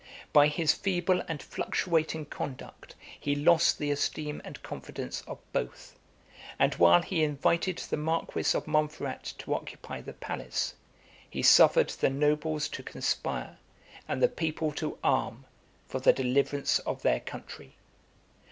[0.01, 5.95] 74 By his feeble and fluctuating conduct he lost the esteem and confidence of both;
[6.57, 10.73] and, while he invited the marquis of Monferrat to occupy the palace,
[11.29, 13.59] he suffered the nobles to conspire,
[14.07, 15.45] and the people to arm,
[15.85, 17.75] for the deliverance of their country.